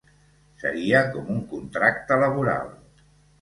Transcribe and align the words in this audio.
Seria 0.61 1.01
com 1.17 1.29
un 1.33 1.43
contracte 1.51 2.19
laboral. 2.25 2.75